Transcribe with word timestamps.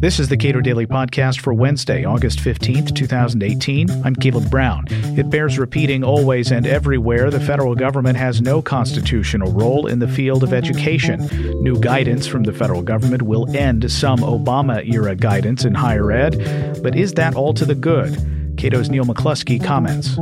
This 0.00 0.20
is 0.20 0.28
the 0.28 0.36
Cato 0.36 0.60
Daily 0.60 0.86
Podcast 0.86 1.40
for 1.40 1.54
Wednesday, 1.54 2.04
August 2.04 2.40
15th, 2.40 2.94
2018. 2.94 3.88
I'm 4.04 4.14
Caleb 4.14 4.50
Brown. 4.50 4.84
It 4.90 5.30
bears 5.30 5.58
repeating 5.58 6.04
always 6.04 6.52
and 6.52 6.66
everywhere 6.66 7.30
the 7.30 7.40
federal 7.40 7.74
government 7.74 8.18
has 8.18 8.42
no 8.42 8.60
constitutional 8.60 9.50
role 9.52 9.86
in 9.86 9.98
the 9.98 10.08
field 10.08 10.44
of 10.44 10.52
education. 10.52 11.26
New 11.62 11.80
guidance 11.80 12.26
from 12.26 12.42
the 12.42 12.52
federal 12.52 12.82
government 12.82 13.22
will 13.22 13.48
end 13.56 13.90
some 13.90 14.18
Obama 14.18 14.86
era 14.92 15.16
guidance 15.16 15.64
in 15.64 15.74
higher 15.74 16.12
ed, 16.12 16.80
but 16.82 16.94
is 16.94 17.14
that 17.14 17.34
all 17.34 17.54
to 17.54 17.64
the 17.64 17.74
good? 17.74 18.54
Cato's 18.58 18.90
Neil 18.90 19.04
McCluskey 19.04 19.62
comments. 19.64 20.18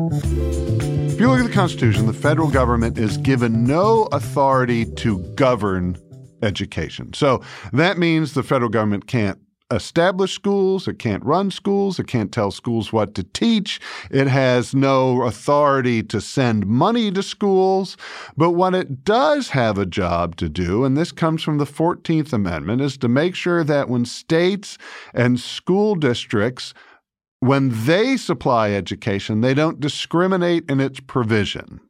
If 1.17 1.21
you 1.21 1.31
look 1.31 1.41
at 1.41 1.47
the 1.47 1.53
Constitution, 1.55 2.05
the 2.05 2.13
federal 2.13 2.51
government 2.51 2.99
is 2.99 3.17
given 3.17 3.65
no 3.65 4.03
authority 4.13 4.85
to 4.97 5.17
govern 5.35 5.97
education. 6.43 7.15
So 7.15 7.43
that 7.73 7.97
means 7.97 8.35
the 8.35 8.43
federal 8.43 8.69
government 8.69 9.07
can't 9.07 9.39
establish 9.71 10.35
schools, 10.35 10.87
it 10.87 10.99
can't 10.99 11.25
run 11.25 11.51
schools, 11.51 11.99
it 11.99 12.07
can't 12.07 12.33
tell 12.33 12.51
schools 12.51 12.93
what 12.93 13.15
to 13.15 13.23
teach, 13.23 13.81
it 14.11 14.27
has 14.27 14.75
no 14.75 15.23
authority 15.23 16.03
to 16.03 16.21
send 16.21 16.67
money 16.67 17.11
to 17.13 17.23
schools. 17.23 17.97
But 18.37 18.51
what 18.51 18.75
it 18.75 19.03
does 19.03 19.49
have 19.49 19.79
a 19.79 19.87
job 19.87 20.37
to 20.37 20.51
do, 20.51 20.85
and 20.85 20.99
this 20.99 21.13
comes 21.13 21.43
from 21.43 21.57
the 21.57 21.65
14th 21.65 22.35
Amendment, 22.35 22.83
is 22.83 22.99
to 22.99 23.09
make 23.09 23.35
sure 23.35 23.65
that 23.65 23.89
when 23.89 24.05
states 24.05 24.77
and 25.15 25.41
school 25.41 25.95
districts 25.95 26.75
when 27.47 27.71
they 27.85 28.17
supply 28.17 28.73
education, 28.73 29.41
they 29.41 29.55
don't 29.55 29.81
discriminate 29.81 30.69
in 30.69 30.81
its 30.81 31.01
provision. 31.01 31.81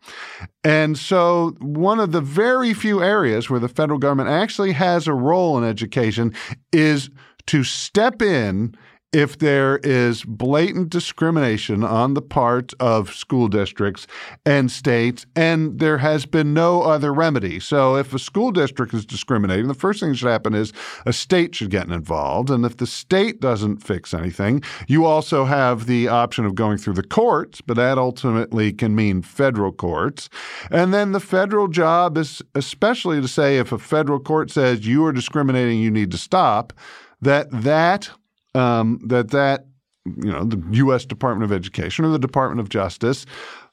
And 0.63 0.99
so, 0.99 1.57
one 1.61 2.01
of 2.01 2.13
the 2.13 2.21
very 2.21 2.75
few 2.75 3.03
areas 3.03 3.49
where 3.49 3.61
the 3.61 3.69
federal 3.69 3.99
government 3.99 4.29
actually 4.29 4.73
has 4.73 5.07
a 5.07 5.15
role 5.15 5.57
in 5.59 5.65
education 5.65 6.35
is 6.73 7.11
to 7.47 7.65
step 7.65 8.21
in 8.21 8.75
if 9.17 9.39
there 9.39 9.79
is 9.79 10.25
blatant 10.25 10.91
discrimination 10.91 11.83
on 11.83 12.13
the 12.13 12.21
part 12.21 12.75
of 12.79 13.15
school 13.15 13.49
districts 13.49 14.07
and 14.45 14.71
states, 14.71 15.25
and 15.35 15.79
there 15.79 15.97
has 15.97 16.27
been 16.27 16.53
no 16.53 16.83
other 16.83 17.15
remedy. 17.15 17.59
So, 17.59 17.97
if 17.97 18.13
a 18.13 18.19
school 18.19 18.53
district 18.53 18.93
is 18.93 19.07
discriminating, 19.07 19.69
the 19.69 19.75
first 19.75 20.01
thing 20.01 20.11
that 20.11 20.17
should 20.17 20.29
happen 20.29 20.53
is 20.53 20.75
a 21.07 21.15
state 21.15 21.55
should 21.55 21.71
get 21.71 21.89
involved. 21.89 22.51
And 22.51 22.67
if 22.67 22.77
the 22.77 22.87
state 22.87 23.41
doesn't 23.41 23.79
fix 23.79 24.13
anything, 24.13 24.63
you 24.87 25.07
also 25.07 25.47
have 25.47 25.87
the 25.87 26.09
option 26.09 26.45
of 26.45 26.55
going 26.55 26.77
through 26.77 26.95
the 26.95 27.03
courts, 27.03 27.63
but 27.63 27.79
that 27.79 27.97
ultimately 27.97 28.71
can 28.71 28.95
mean 28.95 29.23
federal 29.23 29.73
courts. 29.73 30.29
And 30.71 30.93
then 30.93 31.13
the 31.13 31.21
federal 31.21 31.69
job 31.69 32.19
is 32.19 32.43
especially 32.55 33.23
to 33.23 33.29
say 33.29 33.57
if 33.57 33.73
a 33.73 33.79
federal 33.79 34.21
court 34.21 34.51
says 34.51 34.87
you 34.87 35.07
are 35.07 35.13
discriminating, 35.13 35.81
you 35.81 35.91
need 35.91 36.11
to 36.11 36.19
stop, 36.19 36.75
that 37.23 37.51
that 37.51 38.11
um, 38.57 39.01
that 39.05 39.31
that 39.31 39.67
you 40.05 40.31
know 40.31 40.45
the 40.45 40.63
U.S. 40.79 41.05
Department 41.05 41.51
of 41.51 41.57
Education 41.57 42.05
or 42.05 42.09
the 42.09 42.19
Department 42.19 42.61
of 42.61 42.69
Justice 42.69 43.27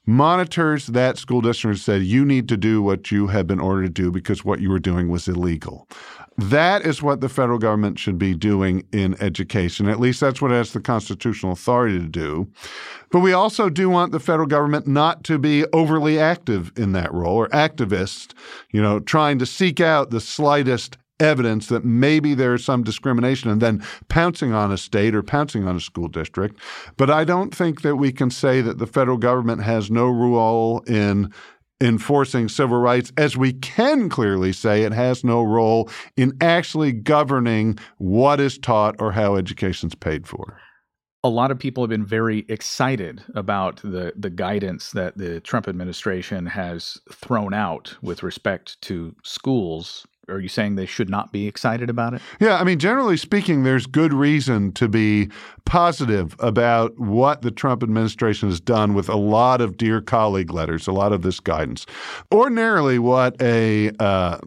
monitors 0.06 0.88
that 0.88 1.18
school 1.18 1.42
district 1.42 1.76
and 1.76 1.80
said 1.80 2.04
you 2.04 2.26
need 2.26 2.50
to 2.50 2.58
do 2.58 2.82
what 2.82 3.12
you 3.12 3.28
have 3.28 3.48
been 3.48 3.60
ordered 3.60 3.84
to 3.84 3.90
do 3.90 4.12
because 4.12 4.44
what 4.44 4.60
you 4.60 4.70
were 4.70 4.80
doing 4.80 5.10
was 5.10 5.28
illegal. 5.28 5.88
That 6.38 6.86
is 6.86 7.02
what 7.02 7.22
the 7.22 7.30
federal 7.30 7.60
government 7.60 8.00
should 8.00 8.18
be 8.18 8.34
doing 8.34 8.86
in 8.92 9.16
education. 9.22 9.88
At 9.88 10.00
least 10.00 10.20
that's 10.20 10.42
what 10.42 10.52
it 10.52 10.56
has 10.56 10.74
the 10.74 10.82
constitutional 10.82 11.52
authority 11.54 12.00
to 12.00 12.08
do. 12.08 12.48
But 13.12 13.20
we 13.20 13.34
also 13.34 13.70
do 13.70 13.88
want 13.90 14.12
the 14.12 14.20
federal 14.20 14.48
government 14.48 14.88
not 14.88 15.24
to 15.26 15.38
be 15.38 15.66
overly 15.74 16.20
active 16.20 16.72
in 16.76 16.94
that 16.94 17.14
role 17.14 17.38
or 17.38 17.50
activist, 17.50 18.34
you 18.72 18.82
know, 18.82 19.00
trying 19.00 19.38
to 19.40 19.46
seek 19.46 19.80
out 19.80 20.10
the 20.10 20.20
slightest 20.20 20.98
evidence 21.20 21.68
that 21.68 21.86
maybe 21.86 22.34
there's 22.34 22.66
some 22.66 22.84
discrimination 22.84 23.50
and 23.50 23.62
then 23.62 23.84
pouncing 24.10 24.54
on 24.54 24.72
a 24.72 24.78
state 24.78 25.16
or 25.16 25.24
pouncing 25.24 25.68
on 25.68 25.76
a 25.76 25.80
school 25.80 26.08
district. 26.08 26.60
But 26.98 27.10
I 27.10 27.24
don't 27.24 27.54
think 27.54 27.82
that 27.82 27.96
we 27.96 28.12
can 28.12 28.30
say 28.30 28.62
that 28.62 28.78
the 28.78 28.88
federal 28.88 29.18
government 29.18 29.64
has 29.64 29.92
no 29.92 30.08
role 30.08 30.82
in 30.82 31.32
enforcing 31.82 32.48
civil 32.48 32.78
rights, 32.78 33.12
as 33.18 33.36
we 33.36 33.54
can 33.54 34.08
clearly 34.10 34.54
say 34.54 34.84
it 34.84 34.94
has 34.94 35.24
no 35.24 35.44
role 35.44 35.90
in 36.16 36.34
actually 36.40 36.94
governing 36.94 37.78
what 37.98 38.40
is 38.40 38.58
taught 38.58 38.96
or 39.00 39.12
how 39.12 39.36
education 39.36 39.88
is 39.88 39.96
paid 39.96 40.28
for 40.28 40.58
a 41.24 41.30
lot 41.30 41.52
of 41.52 41.60
people 41.60 41.82
have 41.84 41.90
been 41.90 42.06
very 42.06 42.46
excited 42.50 43.24
about 43.34 43.78
the 43.78 44.12
the 44.16 44.30
guidance 44.30 44.92
that 44.92 45.18
the 45.18 45.40
Trump 45.40 45.68
administration 45.68 46.46
has 46.46 47.00
thrown 47.12 47.54
out 47.54 47.96
with 48.02 48.24
respect 48.24 48.80
to 48.82 49.16
schools 49.24 50.06
are 50.30 50.40
you 50.40 50.48
saying 50.48 50.76
they 50.76 50.86
should 50.86 51.10
not 51.10 51.32
be 51.32 51.48
excited 51.48 51.90
about 51.90 52.14
it? 52.14 52.22
Yeah, 52.40 52.58
I 52.58 52.64
mean, 52.64 52.80
generally 52.80 53.18
speaking, 53.18 53.64
there's 53.64 53.86
good 53.86 54.14
reason 54.14 54.72
to 54.74 54.88
be 54.88 55.30
positive 55.66 56.36
about 56.40 56.98
what 57.00 57.42
the 57.42 57.52
Trump 57.52 57.84
administration 57.84 58.50
has 58.50 58.62
done 58.62 58.94
with 58.94 59.10
a 59.10 59.18
lot 59.18 59.62
of 59.62 59.78
dear 59.78 60.02
colleague 60.02 60.52
letters, 60.52 60.88
a 60.88 60.92
lot 60.92 61.12
of 61.12 61.22
this 61.22 61.40
guidance. 61.40 61.86
Ordinarily, 62.32 63.00
what 63.00 63.42
a 63.42 63.92
uh, 64.00 64.38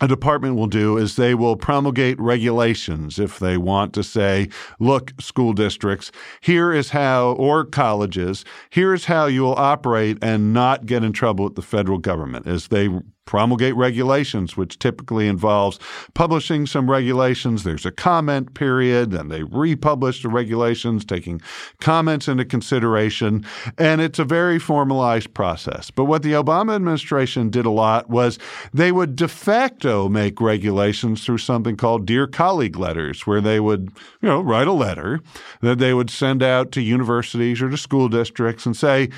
a 0.00 0.08
department 0.08 0.54
will 0.54 0.66
do 0.66 0.96
is 0.96 1.16
they 1.16 1.34
will 1.34 1.56
promulgate 1.56 2.20
regulations 2.20 3.18
if 3.18 3.38
they 3.38 3.56
want 3.56 3.92
to 3.94 4.04
say, 4.04 4.48
look, 4.78 5.12
school 5.20 5.52
districts, 5.52 6.12
here 6.40 6.72
is 6.72 6.90
how, 6.90 7.32
or 7.32 7.64
colleges, 7.64 8.44
here 8.70 8.94
is 8.94 9.06
how 9.06 9.26
you 9.26 9.42
will 9.42 9.56
operate 9.56 10.18
and 10.22 10.52
not 10.52 10.86
get 10.86 11.02
in 11.02 11.12
trouble 11.12 11.44
with 11.46 11.56
the 11.56 11.62
federal 11.62 11.98
government 11.98 12.46
as 12.46 12.68
they 12.68 12.88
promulgate 13.28 13.76
regulations, 13.76 14.56
which 14.56 14.78
typically 14.78 15.28
involves 15.28 15.78
publishing 16.14 16.64
some 16.64 16.90
regulations. 16.90 17.62
There's 17.62 17.84
a 17.84 17.90
comment 17.90 18.54
period, 18.54 19.10
then 19.10 19.28
they 19.28 19.42
republish 19.42 20.22
the 20.22 20.30
regulations, 20.30 21.04
taking 21.04 21.42
comments 21.78 22.26
into 22.26 22.46
consideration, 22.46 23.44
and 23.76 24.00
it's 24.00 24.18
a 24.18 24.24
very 24.24 24.58
formalized 24.58 25.34
process. 25.34 25.90
But 25.90 26.06
what 26.06 26.22
the 26.22 26.32
Obama 26.32 26.74
administration 26.74 27.50
did 27.50 27.66
a 27.66 27.70
lot 27.70 28.08
was 28.08 28.38
they 28.72 28.92
would 28.92 29.14
de 29.14 29.28
facto 29.28 30.08
make 30.08 30.40
regulations 30.40 31.22
through 31.22 31.36
something 31.36 31.76
called 31.76 32.06
Dear 32.06 32.26
Colleague 32.26 32.78
letters, 32.78 33.26
where 33.26 33.42
they 33.42 33.60
would, 33.60 33.90
you 34.22 34.28
know, 34.30 34.40
write 34.40 34.68
a 34.68 34.72
letter 34.72 35.20
that 35.60 35.78
they 35.78 35.92
would 35.92 36.08
send 36.08 36.42
out 36.42 36.72
to 36.72 36.80
universities 36.80 37.60
or 37.60 37.68
to 37.68 37.76
school 37.76 38.08
districts 38.08 38.64
and 38.64 38.74
say, 38.74 39.10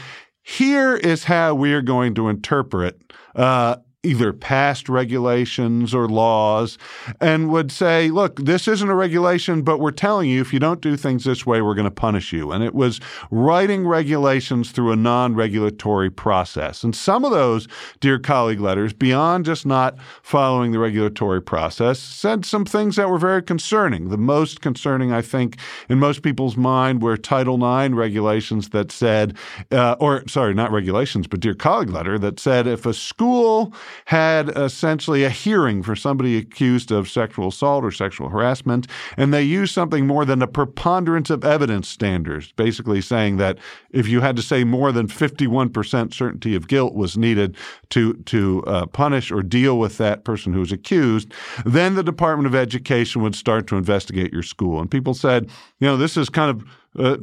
here 0.42 0.97
is 0.97 1.25
how 1.25 1.54
we 1.54 1.72
are 1.72 1.82
going 1.82 2.15
to 2.15 2.28
interpret 2.28 3.00
uh, 3.37 3.77
either 4.03 4.33
past 4.33 4.88
regulations 4.88 5.94
or 5.94 6.09
laws 6.09 6.78
and 7.21 7.50
would 7.50 7.71
say, 7.71 8.09
look, 8.09 8.37
this 8.37 8.66
isn't 8.66 8.88
a 8.88 8.94
regulation, 8.94 9.61
but 9.61 9.78
we're 9.78 9.91
telling 9.91 10.31
you 10.31 10.41
if 10.41 10.55
you 10.55 10.59
don't 10.59 10.81
do 10.81 10.97
things 10.97 11.25
this 11.25 11.44
way, 11.44 11.61
we're 11.61 11.75
going 11.75 11.84
to 11.84 11.91
punish 11.91 12.33
you. 12.33 12.50
And 12.50 12.65
it 12.65 12.75
was 12.75 12.99
writing 13.31 13.87
regulations 13.87 14.71
through 14.71 14.93
a 14.93 14.97
non 14.97 15.34
regulatory 15.34 16.10
process. 16.10 16.83
And 16.83 16.97
some 16.97 17.27
of 17.27 17.31
those 17.31 17.69
Dear 18.00 18.19
Colleague 18.19 18.60
letters, 18.60 18.94
beyond 18.94 19.44
just 19.44 19.66
not 19.66 19.99
following 20.22 20.72
the 20.72 20.78
regulatory 20.78 21.43
process, 21.43 21.99
said 21.99 22.47
some 22.47 22.65
things 22.65 22.97
that 22.97 23.10
were 23.10 23.19
very 23.19 23.43
concerning. 23.43 24.09
The 24.09 24.16
most 24.16 24.62
concerning, 24.62 25.12
I 25.12 25.21
think, 25.21 25.59
in 25.91 25.99
most 25.99 26.22
people's 26.22 26.56
mind 26.56 27.03
were 27.03 27.19
Title 27.19 27.56
IX 27.56 27.94
regulations 27.94 28.71
that 28.71 28.91
said, 28.91 29.37
uh, 29.71 29.97
or 30.00 30.27
sorry, 30.27 30.55
not 30.55 30.72
regulations, 30.72 31.27
but 31.27 31.41
Dear 31.41 31.55
Colleague 31.55 31.91
letter 31.91 32.19
that 32.19 32.41
said 32.41 32.66
if 32.66 32.87
a 32.87 32.94
school 32.94 33.75
had 34.06 34.49
essentially 34.56 35.25
a 35.25 35.31
hearing 35.31 35.83
for 35.83 35.97
somebody 35.97 36.37
accused 36.37 36.91
of 36.91 37.09
sexual 37.09 37.49
assault 37.49 37.84
or 37.84 37.91
sexual 37.91 38.28
harassment, 38.28 38.87
and 39.17 39.33
they 39.33 39.43
used 39.43 39.75
something 39.75 40.06
more 40.06 40.25
than 40.25 40.43
a 40.43 40.47
preponderance 40.47 41.31
of 41.31 41.45
evidence 41.45 41.89
standards, 41.89 42.53
basically 42.53 43.01
saying 43.01 43.37
that 43.37 43.59
if 43.91 44.09
you 44.09 44.21
had 44.21 44.37
to 44.37 44.43
say 44.43 44.65
more 44.65 44.93
than 44.93 45.06
51% 45.06 46.15
certainty 46.15 46.55
of 46.55 46.69
guilt 46.69 46.95
was 46.95 47.17
needed 47.17 47.56
to, 47.91 48.15
to 48.15 48.63
uh, 48.66 48.87
punish 48.87 49.31
or 49.31 49.42
deal 49.42 49.78
with 49.78 49.98
that 49.98 50.25
person 50.25 50.53
who 50.53 50.60
was 50.60 50.72
accused, 50.72 51.33
then 51.65 51.95
the 51.95 52.03
Department 52.03 52.47
of 52.47 52.54
Education 52.54 53.22
would 53.22 53.34
start 53.34 53.66
to 53.69 53.77
investigate 53.77 54.33
your 54.33 54.43
school. 54.43 54.81
And 54.81 54.91
people 54.91 55.15
said, 55.15 55.51
you 55.78 55.86
know, 55.86 55.97
this 55.97 56.16
is 56.16 56.28
kind 56.28 56.51
of 56.51 56.65
uh, 56.98 57.19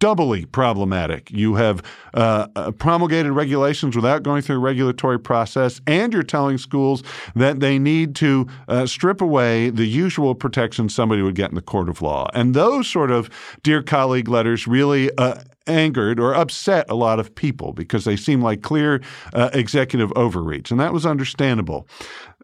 doubly 0.00 0.44
problematic. 0.44 1.30
You 1.30 1.54
have 1.54 1.82
uh, 2.14 2.48
uh, 2.56 2.70
promulgated 2.72 3.32
regulations 3.32 3.96
without 3.96 4.22
going 4.22 4.42
through 4.42 4.56
a 4.56 4.60
regulatory 4.60 5.18
process, 5.18 5.80
and 5.86 6.12
you're 6.12 6.22
telling 6.22 6.58
schools 6.58 7.02
that 7.34 7.60
they 7.60 7.78
need 7.78 8.14
to 8.16 8.46
uh, 8.68 8.86
strip 8.86 9.20
away 9.20 9.70
the 9.70 9.86
usual 9.86 10.34
protections 10.34 10.94
somebody 10.94 11.22
would 11.22 11.34
get 11.34 11.50
in 11.50 11.54
the 11.54 11.62
court 11.62 11.88
of 11.88 12.02
law. 12.02 12.28
And 12.34 12.54
those 12.54 12.88
sort 12.88 13.10
of 13.10 13.30
dear 13.62 13.82
colleague 13.82 14.28
letters 14.28 14.66
really 14.66 15.10
uh, 15.16 15.40
angered 15.66 16.20
or 16.20 16.34
upset 16.34 16.86
a 16.90 16.94
lot 16.94 17.18
of 17.18 17.34
people 17.34 17.72
because 17.72 18.04
they 18.04 18.16
seem 18.16 18.42
like 18.42 18.62
clear 18.62 19.00
uh, 19.32 19.50
executive 19.52 20.12
overreach, 20.16 20.70
and 20.70 20.80
that 20.80 20.92
was 20.92 21.06
understandable. 21.06 21.88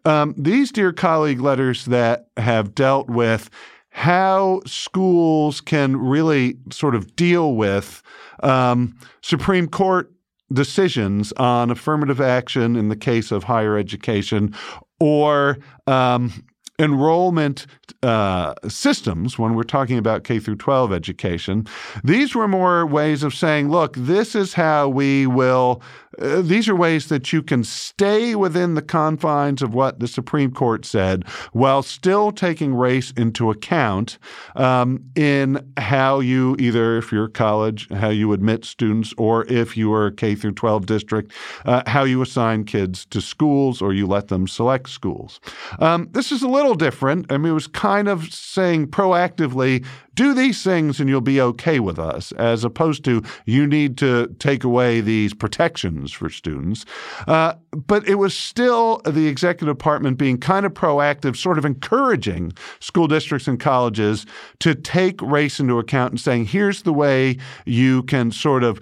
Um, 0.05 0.35
these 0.37 0.73
dear 0.73 0.93
colleague 0.93 1.41
letters 1.41 1.85
that 1.87 2.29
have 2.39 2.75
dealt 2.75 3.09
with 3.09 3.51
how 3.91 4.63
schools 4.67 5.61
can 5.61 5.97
really 5.97 6.57
sort 6.71 6.95
of 6.95 7.15
deal 7.17 7.55
with 7.55 8.03
um, 8.43 8.97
Supreme 9.21 9.69
Court 9.69 10.13
decisions 10.53 11.33
on 11.33 11.71
affirmative 11.71 12.21
action 12.21 12.77
in 12.77 12.89
the 12.89 12.97
case 12.97 13.31
of 13.31 13.45
higher 13.45 13.77
education 13.77 14.55
or 14.99 15.59
um, 15.87 16.33
enrollment 16.81 17.67
uh, 18.03 18.55
systems 18.67 19.39
when 19.39 19.55
we're 19.55 19.63
talking 19.63 19.99
about 19.99 20.25
K 20.25 20.39
through 20.39 20.57
12 20.57 20.93
education. 20.93 21.67
These 22.03 22.35
were 22.35 22.49
more 22.49 22.87
ways 22.87 23.23
of 23.23 23.35
saying, 23.35 23.71
look, 23.71 23.95
this 23.97 24.35
is 24.35 24.55
how 24.55 24.89
we 24.89 25.27
will. 25.27 25.83
Uh, 26.21 26.43
these 26.43 26.69
are 26.69 26.77
ways 26.77 27.09
that 27.09 27.33
you 27.33 27.43
can 27.43 27.65
stay 27.65 28.35
within 28.35 28.75
the 28.75 28.83
confines 28.83 29.63
of 29.63 29.75
what 29.75 30.01
the 30.01 30.09
Supreme 30.09 30.53
Court 30.53 30.85
said 30.85 31.27
while 31.53 31.83
still 31.83 32.33
taking 32.33 32.75
race 32.75 33.11
into 33.13 33.51
account 33.51 34.19
um, 34.57 35.05
in 35.15 35.73
how 35.77 36.21
you 36.21 36.57
either, 36.59 36.99
if 36.99 37.11
you're 37.13 37.25
a 37.25 37.31
college, 37.31 37.89
how 37.91 38.09
you 38.09 38.33
admit 38.33 38.65
students, 38.65 39.15
or 39.17 39.47
if 39.47 39.77
you 39.77 39.93
are 39.93 40.07
a 40.07 40.13
K 40.13 40.35
through 40.35 40.53
12 40.53 40.87
district, 40.87 41.33
uh, 41.65 41.83
how 41.87 42.05
you 42.05 42.21
assign 42.23 42.65
kids 42.65 43.07
to 43.07 43.21
schools 43.21 43.81
or 43.81 43.93
you 43.93 44.07
let 44.07 44.29
them 44.29 44.47
select 44.47 44.89
schools. 44.89 45.41
Um, 45.79 46.09
this 46.13 46.33
is 46.33 46.43
a 46.43 46.49
little 46.49 46.75
different. 46.75 47.31
I 47.31 47.39
mean, 47.39 47.53
it 47.53 47.55
was 47.55 47.67
kind 47.67 48.09
of 48.09 48.33
saying 48.33 48.89
proactively, 48.89 49.85
do 50.21 50.35
these 50.35 50.63
things 50.63 51.01
and 51.01 51.09
you'll 51.09 51.23
be 51.23 51.41
okay 51.41 51.81
with 51.81 51.99
us, 51.99 52.31
as 52.33 52.63
opposed 52.63 53.03
to 53.07 53.23
you 53.47 53.67
need 53.67 53.97
to 53.97 54.27
take 54.39 54.65
away 54.65 55.01
these 55.01 55.33
protections 55.33 56.13
for 56.13 56.29
students. 56.29 56.85
Uh, 57.27 57.55
but 57.71 58.07
it 58.07 58.17
was 58.17 58.37
still 58.37 59.01
the 59.07 59.27
executive 59.29 59.75
department 59.75 60.19
being 60.19 60.37
kind 60.37 60.67
of 60.67 60.75
proactive, 60.75 61.37
sort 61.37 61.57
of 61.57 61.65
encouraging 61.65 62.53
school 62.81 63.09
districts 63.09 63.49
and 63.49 63.59
colleges 63.59 64.27
to 64.59 64.75
take 64.75 65.23
race 65.23 65.59
into 65.59 65.79
account 65.79 66.13
and 66.13 66.21
saying, 66.21 66.45
here's 66.45 66.83
the 66.83 66.93
way 66.93 67.39
you 67.65 68.03
can 68.03 68.31
sort 68.31 68.63
of 68.63 68.79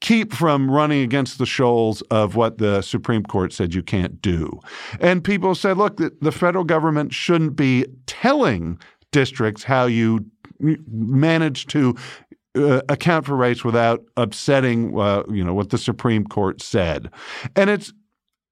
keep 0.00 0.34
from 0.34 0.70
running 0.70 1.02
against 1.02 1.38
the 1.38 1.46
shoals 1.46 2.02
of 2.10 2.36
what 2.36 2.58
the 2.58 2.82
Supreme 2.82 3.22
Court 3.22 3.54
said 3.54 3.72
you 3.72 3.82
can't 3.82 4.20
do. 4.20 4.60
And 5.00 5.24
people 5.24 5.54
said, 5.54 5.78
look, 5.78 5.96
the, 5.96 6.14
the 6.20 6.32
federal 6.32 6.64
government 6.64 7.14
shouldn't 7.14 7.56
be 7.56 7.86
telling 8.04 8.78
districts 9.10 9.64
how 9.64 9.86
you 9.86 10.26
manage 10.62 11.66
to 11.68 11.94
uh, 12.54 12.82
account 12.88 13.26
for 13.26 13.36
race 13.36 13.64
without 13.64 14.04
upsetting, 14.16 14.98
uh, 14.98 15.22
you 15.30 15.42
know, 15.42 15.54
what 15.54 15.70
the 15.70 15.78
Supreme 15.78 16.24
Court 16.24 16.60
said. 16.60 17.10
And 17.56 17.70
it's 17.70 17.92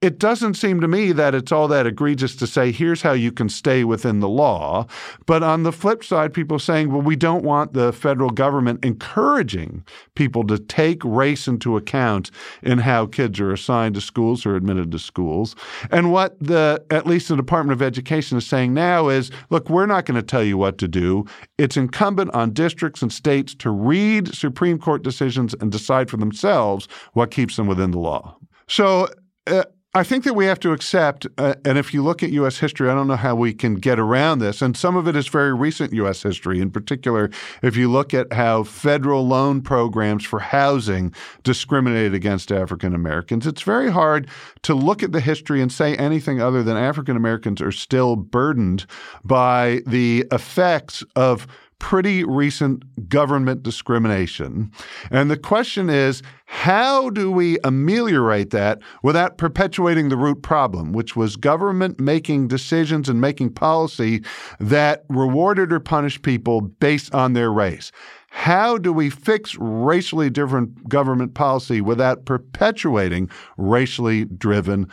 it 0.02 0.18
doesn't 0.18 0.54
seem 0.54 0.80
to 0.80 0.88
me 0.88 1.12
that 1.12 1.34
it's 1.34 1.52
all 1.52 1.68
that 1.68 1.86
egregious 1.86 2.34
to 2.36 2.46
say, 2.46 2.72
here's 2.72 3.02
how 3.02 3.12
you 3.12 3.30
can 3.30 3.50
stay 3.50 3.84
within 3.84 4.20
the 4.20 4.28
law. 4.28 4.86
But 5.26 5.42
on 5.42 5.62
the 5.62 5.72
flip 5.72 6.02
side, 6.02 6.32
people 6.32 6.58
saying, 6.58 6.90
well, 6.90 7.02
we 7.02 7.16
don't 7.16 7.44
want 7.44 7.74
the 7.74 7.92
federal 7.92 8.30
government 8.30 8.82
encouraging 8.82 9.84
people 10.14 10.46
to 10.46 10.58
take 10.58 11.04
race 11.04 11.46
into 11.46 11.76
account 11.76 12.30
in 12.62 12.78
how 12.78 13.06
kids 13.06 13.38
are 13.40 13.52
assigned 13.52 13.94
to 13.94 14.00
schools 14.00 14.46
or 14.46 14.56
admitted 14.56 14.90
to 14.92 14.98
schools. 14.98 15.54
And 15.90 16.10
what 16.10 16.38
the, 16.40 16.82
at 16.90 17.06
least 17.06 17.28
the 17.28 17.36
Department 17.36 17.78
of 17.78 17.82
Education 17.86 18.38
is 18.38 18.46
saying 18.46 18.72
now 18.72 19.10
is, 19.10 19.30
look, 19.50 19.68
we're 19.68 19.84
not 19.84 20.06
going 20.06 20.18
to 20.18 20.26
tell 20.26 20.42
you 20.42 20.56
what 20.56 20.78
to 20.78 20.88
do. 20.88 21.26
It's 21.58 21.76
incumbent 21.76 22.30
on 22.30 22.54
districts 22.54 23.02
and 23.02 23.12
states 23.12 23.54
to 23.56 23.68
read 23.68 24.34
Supreme 24.34 24.78
Court 24.78 25.02
decisions 25.02 25.54
and 25.60 25.70
decide 25.70 26.08
for 26.08 26.16
themselves 26.16 26.88
what 27.12 27.30
keeps 27.30 27.56
them 27.56 27.66
within 27.66 27.90
the 27.90 27.98
law. 27.98 28.38
So, 28.66 29.08
uh, 29.46 29.64
I 29.92 30.04
think 30.04 30.22
that 30.22 30.34
we 30.34 30.44
have 30.44 30.60
to 30.60 30.70
accept, 30.70 31.26
uh, 31.36 31.54
and 31.64 31.76
if 31.76 31.92
you 31.92 32.04
look 32.04 32.22
at 32.22 32.30
U.S. 32.30 32.58
history, 32.58 32.88
I 32.88 32.94
don't 32.94 33.08
know 33.08 33.16
how 33.16 33.34
we 33.34 33.52
can 33.52 33.74
get 33.74 33.98
around 33.98 34.38
this. 34.38 34.62
And 34.62 34.76
some 34.76 34.94
of 34.94 35.08
it 35.08 35.16
is 35.16 35.26
very 35.26 35.52
recent 35.52 35.92
U.S. 35.94 36.22
history. 36.22 36.60
In 36.60 36.70
particular, 36.70 37.28
if 37.60 37.76
you 37.76 37.90
look 37.90 38.14
at 38.14 38.32
how 38.32 38.62
federal 38.62 39.26
loan 39.26 39.62
programs 39.62 40.24
for 40.24 40.38
housing 40.38 41.12
discriminated 41.42 42.14
against 42.14 42.52
African 42.52 42.94
Americans, 42.94 43.48
it's 43.48 43.62
very 43.62 43.90
hard 43.90 44.28
to 44.62 44.74
look 44.74 45.02
at 45.02 45.10
the 45.10 45.20
history 45.20 45.60
and 45.60 45.72
say 45.72 45.96
anything 45.96 46.40
other 46.40 46.62
than 46.62 46.76
African 46.76 47.16
Americans 47.16 47.60
are 47.60 47.72
still 47.72 48.14
burdened 48.14 48.86
by 49.24 49.82
the 49.88 50.24
effects 50.30 51.02
of 51.16 51.48
pretty 51.80 52.22
recent 52.22 53.08
government 53.08 53.64
discrimination. 53.64 54.70
And 55.10 55.28
the 55.28 55.36
question 55.36 55.90
is 55.90 56.22
how 56.46 57.10
do 57.10 57.30
we 57.30 57.58
ameliorate 57.64 58.50
that 58.50 58.80
without 59.02 59.38
perpetuating 59.38 60.08
the 60.08 60.16
root 60.16 60.42
problem, 60.42 60.92
which 60.92 61.16
was 61.16 61.36
government 61.36 61.98
making 61.98 62.48
decisions 62.48 63.08
and 63.08 63.20
making 63.20 63.54
policy 63.54 64.22
that 64.58 65.04
rewarded 65.08 65.72
or 65.72 65.80
punished 65.80 66.22
people 66.22 66.60
based 66.60 67.14
on 67.14 67.32
their 67.32 67.52
race? 67.52 67.90
How 68.32 68.78
do 68.78 68.92
we 68.92 69.10
fix 69.10 69.56
racially 69.58 70.30
different 70.30 70.88
government 70.88 71.34
policy 71.34 71.80
without 71.80 72.24
perpetuating 72.24 73.28
racially 73.58 74.24
driven 74.24 74.88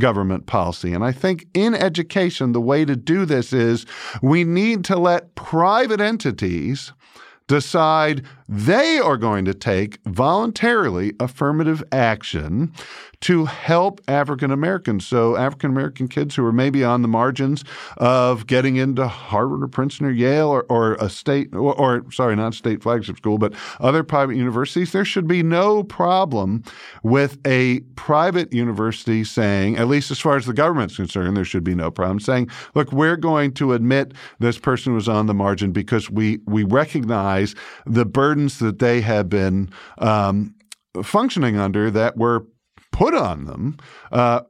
government 0.00 0.46
policy. 0.46 0.92
And 0.92 1.04
I 1.04 1.12
think 1.12 1.46
in 1.54 1.74
education, 1.74 2.52
the 2.52 2.60
way 2.60 2.84
to 2.84 2.96
do 2.96 3.24
this 3.24 3.52
is 3.52 3.86
we 4.22 4.44
need 4.44 4.84
to 4.86 4.96
let 4.96 5.34
private 5.34 6.00
entities 6.00 6.92
decide 7.46 8.24
they 8.48 8.98
are 8.98 9.16
going 9.16 9.44
to 9.46 9.54
take 9.54 9.98
voluntarily 10.04 11.14
affirmative 11.18 11.82
action 11.92 12.72
to 13.24 13.46
help 13.46 14.02
African 14.06 14.50
Americans. 14.50 15.06
So, 15.06 15.34
African 15.36 15.70
American 15.70 16.08
kids 16.08 16.34
who 16.34 16.44
are 16.44 16.52
maybe 16.52 16.84
on 16.84 17.00
the 17.00 17.08
margins 17.08 17.64
of 17.96 18.46
getting 18.46 18.76
into 18.76 19.08
Harvard 19.08 19.62
or 19.62 19.68
Princeton 19.68 20.06
or 20.06 20.10
Yale 20.10 20.48
or, 20.48 20.66
or 20.68 20.94
a 20.96 21.08
state, 21.08 21.54
or, 21.54 21.74
or, 21.74 22.04
sorry, 22.12 22.36
not 22.36 22.52
state 22.52 22.82
flagship 22.82 23.16
school, 23.16 23.38
but 23.38 23.54
other 23.80 24.02
private 24.02 24.36
universities, 24.36 24.92
there 24.92 25.06
should 25.06 25.26
be 25.26 25.42
no 25.42 25.84
problem 25.84 26.62
with 27.02 27.38
a 27.46 27.80
private 27.96 28.52
university 28.52 29.24
saying, 29.24 29.78
at 29.78 29.88
least 29.88 30.10
as 30.10 30.20
far 30.20 30.36
as 30.36 30.44
the 30.44 30.52
government's 30.52 30.96
concerned, 30.96 31.34
there 31.34 31.46
should 31.46 31.64
be 31.64 31.74
no 31.74 31.90
problem 31.90 32.20
saying, 32.20 32.46
look, 32.74 32.92
we're 32.92 33.16
going 33.16 33.52
to 33.54 33.72
admit 33.72 34.12
this 34.38 34.58
person 34.58 34.94
was 34.94 35.08
on 35.08 35.26
the 35.26 35.34
margin 35.34 35.72
because 35.72 36.10
we, 36.10 36.40
we 36.44 36.62
recognize 36.62 37.54
the 37.86 38.04
burdens 38.34 38.58
that 38.58 38.80
they 38.80 39.00
had 39.00 39.28
been 39.28 39.70
um, 39.98 40.54
functioning 41.04 41.56
under 41.56 41.90
that 41.90 42.16
were 42.16 42.44
put 42.90 43.14
on 43.14 43.44
them 43.44 43.76
uh, 44.10 44.40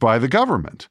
by 0.00 0.18
the 0.18 0.28
government. 0.28 0.88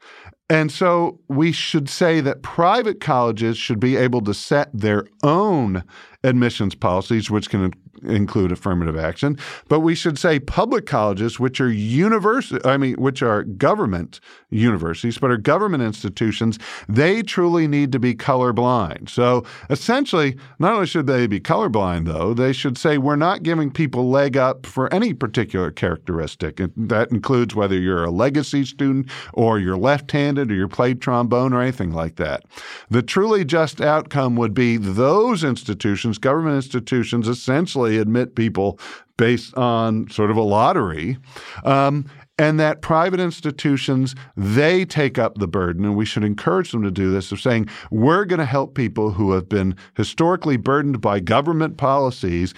And 0.49 0.71
so 0.71 1.19
we 1.27 1.51
should 1.51 1.89
say 1.89 2.21
that 2.21 2.41
private 2.41 3.01
colleges 3.01 3.57
should 3.57 3.79
be 3.79 3.97
able 3.97 4.21
to 4.21 4.33
set 4.33 4.69
their 4.73 5.05
own 5.21 5.83
admissions 6.23 6.75
policies, 6.75 7.29
which 7.29 7.49
can 7.49 7.73
include 8.03 8.51
affirmative 8.51 8.97
action. 8.97 9.37
But 9.67 9.81
we 9.81 9.95
should 9.95 10.17
say 10.17 10.39
public 10.39 10.85
colleges, 10.85 11.39
which 11.39 11.59
are 11.59 11.71
university, 11.71 12.63
I 12.65 12.77
mean, 12.77 12.95
which 12.95 13.21
are 13.21 13.43
government 13.43 14.19
universities, 14.49 15.17
but 15.17 15.31
are 15.31 15.37
government 15.37 15.83
institutions, 15.83 16.59
they 16.87 17.21
truly 17.21 17.67
need 17.67 17.91
to 17.91 17.99
be 17.99 18.15
colorblind. 18.15 19.09
So 19.09 19.43
essentially, 19.69 20.37
not 20.59 20.73
only 20.73 20.87
should 20.87 21.07
they 21.07 21.27
be 21.27 21.39
colorblind, 21.39 22.05
though, 22.05 22.33
they 22.33 22.53
should 22.53 22.77
say 22.77 22.97
we're 22.97 23.15
not 23.15 23.43
giving 23.43 23.71
people 23.71 24.09
leg 24.09 24.37
up 24.37 24.65
for 24.65 24.91
any 24.93 25.13
particular 25.13 25.71
characteristic. 25.71 26.61
That 26.77 27.11
includes 27.11 27.55
whether 27.55 27.77
you're 27.77 28.05
a 28.05 28.11
legacy 28.11 28.65
student 28.65 29.09
or 29.33 29.59
you're 29.59 29.77
left-handed 29.77 30.51
or 30.51 30.55
you 30.55 30.67
played 30.67 31.01
trombone 31.01 31.53
or 31.53 31.61
anything 31.61 31.91
like 31.91 32.15
that. 32.15 32.43
The 32.89 33.01
truly 33.01 33.45
just 33.45 33.81
outcome 33.81 34.35
would 34.35 34.53
be 34.53 34.77
those 34.77 35.43
institutions, 35.43 36.17
government 36.17 36.55
institutions, 36.55 37.27
essentially 37.27 37.88
admit 37.97 38.35
people 38.35 38.79
based 39.17 39.55
on 39.55 40.09
sort 40.09 40.31
of 40.31 40.37
a 40.37 40.41
lottery. 40.41 41.17
Um, 41.63 42.05
and 42.37 42.57
that 42.57 42.81
private 42.81 43.19
institutions 43.19 44.15
they 44.37 44.85
take 44.85 45.19
up 45.19 45.37
the 45.37 45.47
burden 45.47 45.83
and 45.83 45.97
we 45.97 46.05
should 46.05 46.23
encourage 46.23 46.71
them 46.71 46.81
to 46.83 46.89
do 46.89 47.11
this 47.11 47.33
of 47.33 47.41
saying 47.41 47.67
we're 47.91 48.23
going 48.23 48.39
to 48.39 48.45
help 48.45 48.75
people 48.75 49.11
who 49.11 49.33
have 49.33 49.49
been 49.49 49.75
historically 49.95 50.55
burdened 50.55 51.01
by 51.01 51.19
government 51.19 51.75
policies 51.75 52.53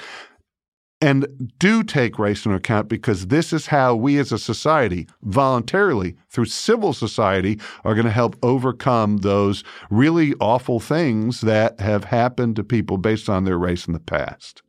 and 1.02 1.26
do 1.58 1.84
take 1.84 2.20
race 2.20 2.46
into 2.46 2.56
account 2.56 2.88
because 2.88 3.28
this 3.28 3.52
is 3.52 3.66
how 3.66 3.96
we 3.96 4.20
as 4.20 4.32
a 4.32 4.38
society, 4.38 5.08
voluntarily 5.24 6.16
through 6.30 6.46
civil 6.46 6.94
society, 6.94 7.60
are 7.84 7.96
going 7.96 8.06
to 8.06 8.12
help 8.12 8.36
overcome 8.44 9.18
those 9.18 9.64
really 9.90 10.36
awful 10.40 10.80
things 10.80 11.42
that 11.42 11.80
have 11.80 12.04
happened 12.04 12.56
to 12.56 12.64
people 12.64 12.98
based 12.98 13.30
on 13.30 13.46
their 13.46 13.58
race 13.58 13.88
in 13.88 13.94
the 13.94 14.00
past. 14.00 14.62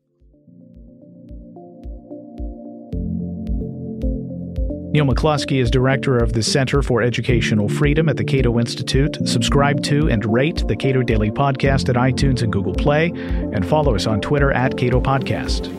Neil 4.92 5.06
McCluskey 5.06 5.62
is 5.62 5.70
director 5.70 6.18
of 6.18 6.34
the 6.34 6.42
Center 6.42 6.82
for 6.82 7.00
Educational 7.00 7.66
Freedom 7.66 8.10
at 8.10 8.18
the 8.18 8.24
Cato 8.24 8.60
Institute. 8.60 9.16
Subscribe 9.26 9.82
to 9.84 10.10
and 10.10 10.22
rate 10.30 10.68
the 10.68 10.76
Cato 10.76 11.02
Daily 11.02 11.30
Podcast 11.30 11.88
at 11.88 11.96
iTunes 11.96 12.42
and 12.42 12.52
Google 12.52 12.74
Play, 12.74 13.06
and 13.06 13.66
follow 13.66 13.94
us 13.94 14.06
on 14.06 14.20
Twitter 14.20 14.52
at 14.52 14.76
Cato 14.76 15.00
Podcast. 15.00 15.72